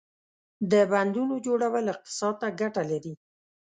•د 0.71 0.73
بندونو 0.91 1.35
جوړول 1.45 1.85
اقتصاد 1.93 2.35
ته 2.41 2.47
ګټه 2.59 2.83
لري. 2.91 3.13